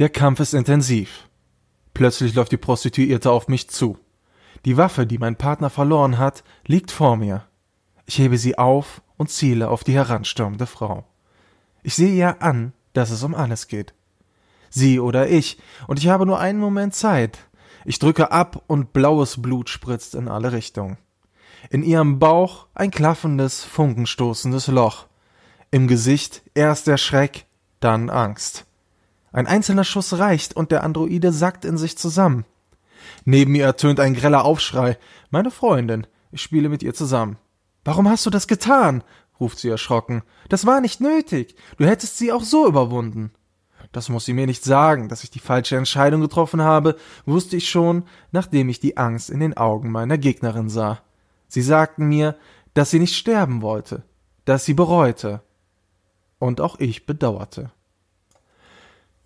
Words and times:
Der 0.00 0.08
Kampf 0.08 0.40
ist 0.40 0.54
intensiv. 0.54 1.28
Plötzlich 1.92 2.34
läuft 2.34 2.50
die 2.50 2.56
Prostituierte 2.56 3.30
auf 3.30 3.46
mich 3.46 3.70
zu. 3.70 3.96
Die 4.64 4.76
Waffe, 4.76 5.06
die 5.06 5.18
mein 5.18 5.36
Partner 5.36 5.70
verloren 5.70 6.18
hat, 6.18 6.42
liegt 6.66 6.90
vor 6.90 7.16
mir. 7.16 7.44
Ich 8.04 8.18
hebe 8.18 8.36
sie 8.36 8.58
auf 8.58 9.02
und 9.16 9.30
ziele 9.30 9.68
auf 9.68 9.84
die 9.84 9.94
heranstürmende 9.94 10.66
Frau. 10.66 11.04
Ich 11.84 11.94
sehe 11.94 12.12
ihr 12.12 12.42
an, 12.42 12.72
dass 12.92 13.10
es 13.10 13.22
um 13.22 13.36
alles 13.36 13.68
geht. 13.68 13.94
Sie 14.68 14.98
oder 14.98 15.28
ich, 15.28 15.58
und 15.86 16.00
ich 16.00 16.08
habe 16.08 16.26
nur 16.26 16.40
einen 16.40 16.58
Moment 16.58 16.96
Zeit. 16.96 17.38
Ich 17.84 18.00
drücke 18.00 18.32
ab 18.32 18.64
und 18.66 18.92
blaues 18.92 19.40
Blut 19.40 19.68
spritzt 19.68 20.16
in 20.16 20.26
alle 20.26 20.50
Richtungen. 20.50 20.98
In 21.70 21.84
ihrem 21.84 22.18
Bauch 22.18 22.66
ein 22.74 22.90
klaffendes, 22.90 23.62
funkenstoßendes 23.62 24.66
Loch. 24.66 25.06
Im 25.70 25.86
Gesicht 25.86 26.42
erst 26.54 26.88
der 26.88 26.96
Schreck, 26.96 27.46
dann 27.78 28.10
Angst. 28.10 28.66
Ein 29.34 29.48
einzelner 29.48 29.82
Schuss 29.82 30.16
reicht 30.16 30.54
und 30.54 30.70
der 30.70 30.84
Androide 30.84 31.32
sackt 31.32 31.64
in 31.64 31.76
sich 31.76 31.98
zusammen. 31.98 32.44
Neben 33.24 33.50
mir 33.50 33.64
ertönt 33.64 33.98
ein 33.98 34.14
greller 34.14 34.44
Aufschrei. 34.44 34.96
Meine 35.28 35.50
Freundin. 35.50 36.06
Ich 36.30 36.40
spiele 36.40 36.68
mit 36.68 36.84
ihr 36.84 36.94
zusammen. 36.94 37.36
Warum 37.84 38.08
hast 38.08 38.24
du 38.24 38.30
das 38.30 38.46
getan? 38.46 39.02
ruft 39.40 39.58
sie 39.58 39.68
erschrocken. 39.68 40.22
Das 40.48 40.66
war 40.66 40.80
nicht 40.80 41.00
nötig. 41.00 41.56
Du 41.78 41.84
hättest 41.84 42.16
sie 42.16 42.30
auch 42.30 42.44
so 42.44 42.68
überwunden. 42.68 43.32
Das 43.90 44.08
muss 44.08 44.24
sie 44.24 44.34
mir 44.34 44.46
nicht 44.46 44.62
sagen, 44.62 45.08
dass 45.08 45.24
ich 45.24 45.30
die 45.30 45.40
falsche 45.40 45.76
Entscheidung 45.76 46.20
getroffen 46.20 46.62
habe, 46.62 46.94
wusste 47.26 47.56
ich 47.56 47.68
schon, 47.68 48.04
nachdem 48.30 48.68
ich 48.68 48.78
die 48.78 48.96
Angst 48.96 49.30
in 49.30 49.40
den 49.40 49.56
Augen 49.56 49.90
meiner 49.90 50.16
Gegnerin 50.16 50.68
sah. 50.68 51.00
Sie 51.48 51.62
sagten 51.62 52.06
mir, 52.06 52.36
dass 52.74 52.90
sie 52.92 53.00
nicht 53.00 53.16
sterben 53.16 53.62
wollte, 53.62 54.04
dass 54.44 54.64
sie 54.64 54.74
bereute. 54.74 55.42
Und 56.38 56.60
auch 56.60 56.78
ich 56.78 57.04
bedauerte. 57.04 57.72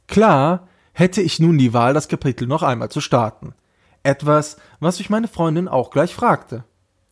Klar, 0.09 0.67
hätte 0.93 1.23
ich 1.23 1.39
nun 1.39 1.59
die 1.59 1.73
Wahl, 1.73 1.95
das 1.95 2.09
Kapitel 2.09 2.49
noch 2.49 2.65
einmal 2.65 2.91
zu 2.91 3.01
starten. 3.01 3.55
Etwas, 4.03 4.57
was 4.81 4.99
mich 4.99 5.11
meine 5.11 5.29
Freundin 5.29 5.69
auch 5.69 5.91
gleich 5.91 6.13
fragte. 6.13 6.65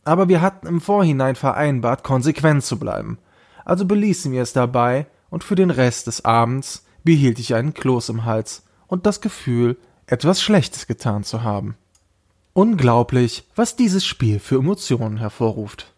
Aber 0.03 0.27
wir 0.27 0.41
hatten 0.41 0.67
im 0.67 0.81
Vorhinein 0.81 1.35
vereinbart, 1.35 2.03
konsequent 2.03 2.63
zu 2.63 2.79
bleiben. 2.79 3.19
Also 3.63 3.85
beließen 3.85 4.31
wir 4.31 4.41
es 4.41 4.51
dabei, 4.51 5.07
und 5.29 5.43
für 5.43 5.55
den 5.55 5.71
Rest 5.71 6.07
des 6.07 6.25
Abends 6.25 6.85
behielt 7.03 7.39
ich 7.39 7.53
einen 7.53 7.73
Kloß 7.73 8.09
im 8.09 8.25
Hals 8.25 8.65
und 8.87 9.05
das 9.05 9.21
Gefühl, 9.21 9.77
etwas 10.05 10.41
Schlechtes 10.41 10.87
getan 10.87 11.23
zu 11.23 11.43
haben. 11.43 11.75
Unglaublich, 12.53 13.45
was 13.55 13.75
dieses 13.75 14.05
Spiel 14.05 14.39
für 14.39 14.55
Emotionen 14.55 15.17
hervorruft. 15.17 15.93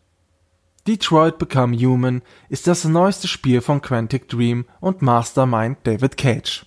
Detroit 0.87 1.37
Become 1.37 1.77
Human 1.77 2.21
ist 2.49 2.67
das 2.67 2.83
neueste 2.85 3.27
Spiel 3.27 3.61
von 3.61 3.81
Quantic 3.81 4.27
Dream 4.27 4.65
und 4.79 5.01
Mastermind 5.01 5.77
David 5.83 6.17
Cage. 6.17 6.65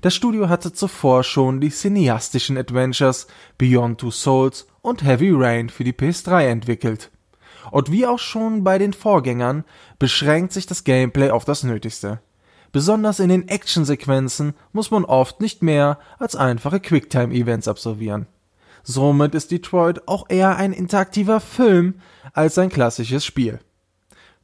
Das 0.00 0.14
Studio 0.14 0.48
hatte 0.48 0.72
zuvor 0.72 1.22
schon 1.22 1.60
die 1.60 1.70
cineastischen 1.70 2.58
Adventures 2.58 3.26
Beyond 3.58 4.00
Two 4.00 4.10
Souls 4.10 4.66
und 4.82 5.04
Heavy 5.04 5.30
Rain 5.32 5.68
für 5.68 5.84
die 5.84 5.92
PS3 5.92 6.46
entwickelt. 6.46 7.10
Und 7.70 7.90
wie 7.90 8.06
auch 8.06 8.18
schon 8.18 8.64
bei 8.64 8.78
den 8.78 8.92
Vorgängern 8.92 9.64
beschränkt 9.98 10.52
sich 10.52 10.66
das 10.66 10.84
Gameplay 10.84 11.30
auf 11.30 11.44
das 11.44 11.62
Nötigste. 11.62 12.20
Besonders 12.72 13.20
in 13.20 13.28
den 13.28 13.48
Actionsequenzen 13.48 14.54
muss 14.72 14.90
man 14.90 15.04
oft 15.04 15.40
nicht 15.40 15.62
mehr 15.62 15.98
als 16.18 16.34
einfache 16.34 16.80
Quicktime-Events 16.80 17.68
absolvieren. 17.68 18.26
Somit 18.82 19.34
ist 19.34 19.50
Detroit 19.50 20.08
auch 20.08 20.26
eher 20.28 20.56
ein 20.56 20.72
interaktiver 20.72 21.40
Film 21.40 21.94
als 22.32 22.58
ein 22.58 22.68
klassisches 22.68 23.24
Spiel. 23.24 23.60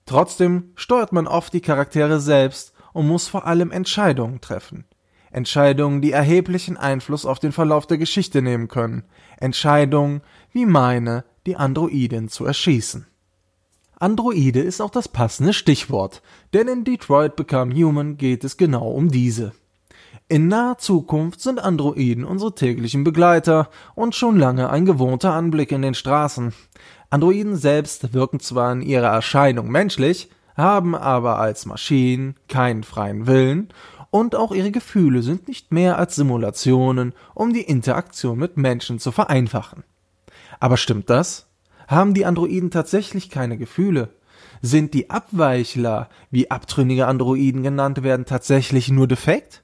Trotzdem 0.06 0.70
steuert 0.76 1.12
man 1.12 1.26
oft 1.26 1.52
die 1.52 1.60
Charaktere 1.60 2.20
selbst 2.20 2.72
und 2.92 3.06
muss 3.06 3.28
vor 3.28 3.46
allem 3.46 3.70
Entscheidungen 3.70 4.40
treffen. 4.40 4.84
Entscheidungen, 5.30 6.00
die 6.00 6.12
erheblichen 6.12 6.76
Einfluss 6.76 7.24
auf 7.24 7.38
den 7.38 7.52
Verlauf 7.52 7.86
der 7.86 7.98
Geschichte 7.98 8.42
nehmen 8.42 8.68
können. 8.68 9.04
Entscheidungen 9.38 10.22
wie 10.52 10.66
meine, 10.66 11.24
die 11.46 11.56
Androidin 11.56 12.28
zu 12.28 12.44
erschießen. 12.44 13.06
Androide 13.98 14.60
ist 14.60 14.80
auch 14.80 14.90
das 14.90 15.08
passende 15.08 15.52
Stichwort, 15.52 16.22
denn 16.54 16.68
in 16.68 16.84
Detroit 16.84 17.36
Become 17.36 17.74
Human 17.74 18.16
geht 18.16 18.44
es 18.44 18.56
genau 18.56 18.90
um 18.90 19.10
diese. 19.10 19.52
In 20.26 20.48
naher 20.48 20.78
Zukunft 20.78 21.40
sind 21.40 21.58
Androiden 21.60 22.24
unsere 22.24 22.54
täglichen 22.54 23.04
Begleiter 23.04 23.68
und 23.94 24.14
schon 24.14 24.38
lange 24.38 24.70
ein 24.70 24.86
gewohnter 24.86 25.34
Anblick 25.34 25.72
in 25.72 25.82
den 25.82 25.94
Straßen. 25.94 26.54
Androiden 27.10 27.56
selbst 27.56 28.14
wirken 28.14 28.40
zwar 28.40 28.72
in 28.72 28.80
ihrer 28.80 29.08
Erscheinung 29.08 29.70
menschlich, 29.70 30.30
haben 30.56 30.94
aber 30.94 31.38
als 31.38 31.66
Maschinen 31.66 32.36
keinen 32.48 32.84
freien 32.84 33.26
Willen 33.26 33.68
und 34.10 34.34
auch 34.34 34.52
ihre 34.52 34.70
Gefühle 34.70 35.22
sind 35.22 35.48
nicht 35.48 35.72
mehr 35.72 35.98
als 35.98 36.16
Simulationen, 36.16 37.12
um 37.34 37.52
die 37.52 37.62
Interaktion 37.62 38.38
mit 38.38 38.56
Menschen 38.56 38.98
zu 38.98 39.12
vereinfachen. 39.12 39.84
Aber 40.58 40.76
stimmt 40.76 41.10
das? 41.10 41.46
Haben 41.88 42.14
die 42.14 42.26
Androiden 42.26 42.70
tatsächlich 42.70 43.30
keine 43.30 43.56
Gefühle? 43.56 44.10
Sind 44.62 44.94
die 44.94 45.10
Abweichler, 45.10 46.08
wie 46.30 46.50
abtrünnige 46.50 47.06
Androiden 47.06 47.62
genannt 47.62 48.02
werden, 48.02 48.26
tatsächlich 48.26 48.90
nur 48.90 49.08
defekt? 49.08 49.62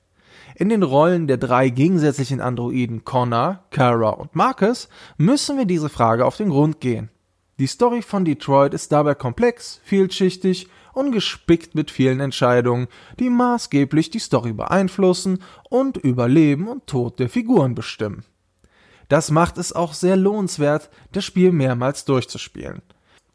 In 0.54 0.70
den 0.70 0.82
Rollen 0.82 1.26
der 1.26 1.36
drei 1.36 1.68
gegensätzlichen 1.68 2.40
Androiden 2.40 3.04
Connor, 3.04 3.64
Kara 3.70 4.08
und 4.10 4.34
Marcus 4.34 4.88
müssen 5.18 5.58
wir 5.58 5.66
diese 5.66 5.90
Frage 5.90 6.24
auf 6.24 6.38
den 6.38 6.48
Grund 6.48 6.80
gehen. 6.80 7.10
Die 7.58 7.66
Story 7.66 8.00
von 8.00 8.24
Detroit 8.24 8.72
ist 8.74 8.90
dabei 8.92 9.14
komplex, 9.14 9.80
vielschichtig 9.84 10.68
und 10.96 11.12
gespickt 11.12 11.74
mit 11.74 11.90
vielen 11.90 12.20
Entscheidungen, 12.20 12.88
die 13.20 13.28
maßgeblich 13.28 14.10
die 14.10 14.18
Story 14.18 14.54
beeinflussen 14.54 15.40
und 15.68 15.98
über 15.98 16.26
Leben 16.26 16.68
und 16.68 16.86
Tod 16.86 17.18
der 17.18 17.28
Figuren 17.28 17.74
bestimmen. 17.74 18.24
Das 19.08 19.30
macht 19.30 19.58
es 19.58 19.74
auch 19.74 19.92
sehr 19.92 20.16
lohnenswert, 20.16 20.88
das 21.12 21.24
Spiel 21.24 21.52
mehrmals 21.52 22.06
durchzuspielen. 22.06 22.80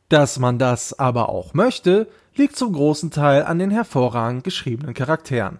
Dass 0.09 0.39
man 0.39 0.57
das 0.57 0.97
aber 0.97 1.29
auch 1.29 1.53
möchte, 1.53 2.07
liegt 2.35 2.55
zum 2.55 2.73
großen 2.73 3.11
Teil 3.11 3.43
an 3.43 3.59
den 3.59 3.69
hervorragend 3.69 4.43
geschriebenen 4.43 4.95
Charakteren. 4.95 5.59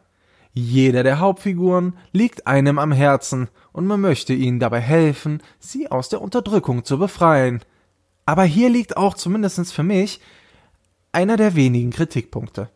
Jeder 0.53 1.03
der 1.03 1.19
Hauptfiguren 1.19 1.93
liegt 2.11 2.47
einem 2.47 2.79
am 2.79 2.91
Herzen 2.91 3.47
und 3.73 3.85
man 3.85 4.01
möchte 4.01 4.33
ihnen 4.33 4.59
dabei 4.59 4.81
helfen, 4.81 5.43
sie 5.59 5.91
aus 5.91 6.09
der 6.09 6.21
Unterdrückung 6.21 6.83
zu 6.83 6.97
befreien. 6.97 7.61
Aber 8.25 8.43
hier 8.43 8.69
liegt 8.69 8.97
auch 8.97 9.13
zumindest 9.13 9.71
für 9.71 9.83
mich 9.83 10.19
einer 11.11 11.37
der 11.37 11.55
wenigen 11.55 11.91
Kritikpunkte. 11.91 12.69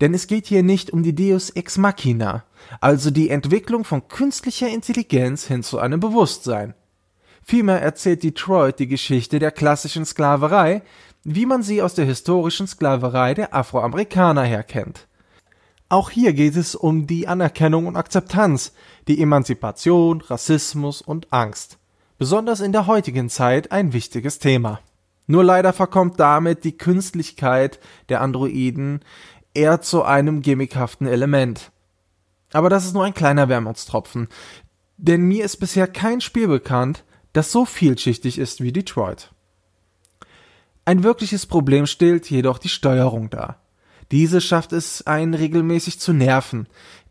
Denn 0.00 0.14
es 0.14 0.26
geht 0.26 0.46
hier 0.46 0.62
nicht 0.62 0.90
um 0.90 1.02
die 1.02 1.14
Deus 1.14 1.50
ex 1.50 1.76
machina, 1.76 2.44
also 2.80 3.10
die 3.10 3.28
Entwicklung 3.28 3.84
von 3.84 4.08
künstlicher 4.08 4.68
Intelligenz 4.68 5.46
hin 5.46 5.62
zu 5.62 5.78
einem 5.78 6.00
Bewusstsein. 6.00 6.74
Vielmehr 7.42 7.82
erzählt 7.82 8.22
Detroit 8.22 8.78
die 8.78 8.86
Geschichte 8.86 9.38
der 9.38 9.50
klassischen 9.50 10.04
Sklaverei, 10.04 10.82
wie 11.24 11.46
man 11.46 11.62
sie 11.62 11.82
aus 11.82 11.94
der 11.94 12.06
historischen 12.06 12.66
Sklaverei 12.66 13.34
der 13.34 13.54
Afroamerikaner 13.54 14.44
her 14.44 14.62
kennt. 14.62 15.06
Auch 15.88 16.10
hier 16.10 16.32
geht 16.32 16.56
es 16.56 16.74
um 16.74 17.06
die 17.06 17.26
Anerkennung 17.26 17.86
und 17.86 17.96
Akzeptanz, 17.96 18.72
die 19.08 19.20
Emanzipation, 19.20 20.20
Rassismus 20.20 21.02
und 21.02 21.32
Angst. 21.32 21.78
Besonders 22.16 22.60
in 22.60 22.72
der 22.72 22.86
heutigen 22.86 23.28
Zeit 23.28 23.72
ein 23.72 23.92
wichtiges 23.92 24.38
Thema. 24.38 24.80
Nur 25.26 25.44
leider 25.44 25.72
verkommt 25.72 26.18
damit 26.18 26.64
die 26.64 26.76
Künstlichkeit 26.76 27.78
der 28.08 28.20
Androiden 28.20 29.00
eher 29.54 29.80
zu 29.80 30.02
einem 30.02 30.42
gimmickhaften 30.42 31.06
Element. 31.06 31.70
Aber 32.52 32.68
das 32.68 32.84
ist 32.84 32.94
nur 32.94 33.04
ein 33.04 33.14
kleiner 33.14 33.48
Wermutstropfen, 33.48 34.28
denn 34.96 35.22
mir 35.22 35.44
ist 35.44 35.58
bisher 35.58 35.86
kein 35.86 36.20
Spiel 36.20 36.48
bekannt, 36.48 37.04
das 37.32 37.52
so 37.52 37.64
vielschichtig 37.64 38.38
ist 38.38 38.60
wie 38.60 38.72
Detroit. 38.72 39.32
Ein 40.84 41.04
wirkliches 41.04 41.46
Problem 41.46 41.86
stellt 41.86 42.28
jedoch 42.28 42.58
die 42.58 42.68
Steuerung 42.68 43.30
dar. 43.30 43.60
Diese 44.10 44.40
schafft 44.40 44.72
es 44.72 45.06
einen 45.06 45.34
regelmäßig 45.34 46.00
zu 46.00 46.12
nerven. 46.12 46.66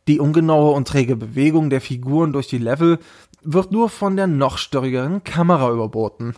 Die 0.08 0.19
ungenaue 0.19 0.72
und 0.72 0.88
träge 0.88 1.16
Bewegung 1.16 1.69
der 1.69 1.80
Figuren 1.80 2.33
durch 2.33 2.48
die 2.48 2.57
Level 2.57 3.00
wird 3.42 3.72
nur 3.72 3.89
von 3.89 4.18
der 4.18 4.28
noch 4.28 4.57
störrigeren 4.57 5.24
Kamera 5.24 5.72
überboten. 5.72 6.36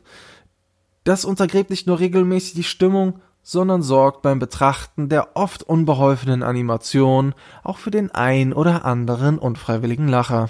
Das 1.04 1.26
untergräbt 1.26 1.70
nicht 1.70 1.88
nur 1.88 2.00
regelmäßig 2.00 2.54
die 2.54 2.64
Stimmung, 2.64 3.20
sondern 3.44 3.82
sorgt 3.82 4.22
beim 4.22 4.40
Betrachten 4.40 5.10
der 5.10 5.36
oft 5.36 5.64
unbeholfenen 5.64 6.44
Animation 6.44 7.34
auch 7.64 7.80
für 7.80 7.92
den 7.92 8.12
ein 8.12 8.54
oder 8.54 8.86
anderen 8.86 9.40
unfreiwilligen 9.40 10.08
Lacher. 10.08 10.50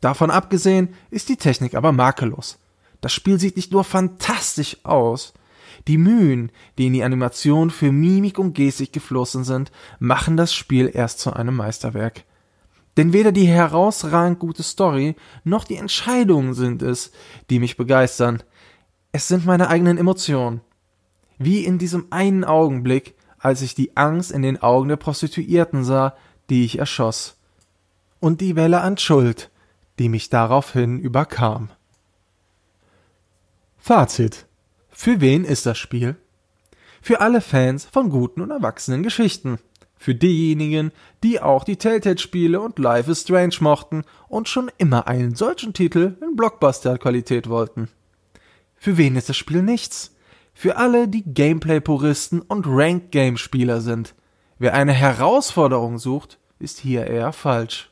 Davon 0.00 0.30
abgesehen 0.30 0.94
ist 1.10 1.28
die 1.28 1.36
Technik 1.36 1.74
aber 1.74 1.92
makellos. 1.92 2.58
Das 3.00 3.12
Spiel 3.12 3.40
sieht 3.40 3.56
nicht 3.56 3.72
nur 3.72 3.84
fantastisch 3.84 4.78
aus, 4.84 5.32
die 5.88 5.98
Mühen, 5.98 6.52
die 6.76 6.86
in 6.86 6.92
die 6.92 7.02
Animation 7.02 7.70
für 7.70 7.92
Mimik 7.92 8.38
und 8.38 8.54
Gestik 8.54 8.92
geflossen 8.92 9.44
sind, 9.44 9.72
machen 9.98 10.36
das 10.36 10.52
Spiel 10.52 10.90
erst 10.92 11.20
zu 11.20 11.32
einem 11.32 11.56
Meisterwerk. 11.56 12.24
Denn 12.96 13.12
weder 13.12 13.32
die 13.32 13.46
herausragend 13.46 14.38
gute 14.38 14.62
Story 14.62 15.16
noch 15.44 15.64
die 15.64 15.76
Entscheidungen 15.76 16.54
sind 16.54 16.82
es, 16.82 17.12
die 17.48 17.58
mich 17.58 17.76
begeistern. 17.76 18.42
Es 19.12 19.28
sind 19.28 19.44
meine 19.44 19.68
eigenen 19.68 19.98
Emotionen. 19.98 20.60
Wie 21.38 21.64
in 21.64 21.78
diesem 21.78 22.06
einen 22.10 22.44
Augenblick, 22.44 23.14
als 23.38 23.62
ich 23.62 23.74
die 23.74 23.96
Angst 23.96 24.30
in 24.30 24.42
den 24.42 24.62
Augen 24.62 24.88
der 24.88 24.96
Prostituierten 24.96 25.84
sah, 25.84 26.14
die 26.48 26.64
ich 26.64 26.78
erschoss. 26.78 27.36
und 28.20 28.42
die 28.42 28.54
Welle 28.54 28.82
an 28.82 28.98
Schuld, 28.98 29.50
die 29.98 30.10
mich 30.10 30.28
daraufhin 30.28 30.98
überkam. 30.98 31.70
Fazit. 33.78 34.46
Für 34.90 35.22
wen 35.22 35.44
ist 35.44 35.64
das 35.64 35.78
Spiel? 35.78 36.16
Für 37.00 37.22
alle 37.22 37.40
Fans 37.40 37.86
von 37.86 38.10
guten 38.10 38.42
und 38.42 38.50
erwachsenen 38.50 39.02
Geschichten. 39.02 39.58
Für 39.96 40.14
diejenigen, 40.14 40.92
die 41.22 41.40
auch 41.40 41.64
die 41.64 41.76
Telltale-Spiele 41.76 42.60
und 42.60 42.78
Life 42.78 43.10
is 43.10 43.22
Strange 43.22 43.56
mochten 43.60 44.04
und 44.28 44.50
schon 44.50 44.70
immer 44.76 45.06
einen 45.06 45.34
solchen 45.34 45.72
Titel 45.72 46.18
in 46.20 46.36
Blockbuster-Qualität 46.36 47.48
wollten. 47.48 47.88
Für 48.82 48.96
wen 48.96 49.14
ist 49.14 49.28
das 49.28 49.36
Spiel 49.36 49.62
nichts? 49.62 50.16
Für 50.54 50.78
alle, 50.78 51.06
die 51.06 51.22
Gameplay-Puristen 51.22 52.40
und 52.40 52.64
Ranked-Game-Spieler 52.66 53.82
sind. 53.82 54.14
Wer 54.58 54.72
eine 54.72 54.94
Herausforderung 54.94 55.98
sucht, 55.98 56.38
ist 56.58 56.78
hier 56.78 57.06
eher 57.06 57.34
falsch. 57.34 57.89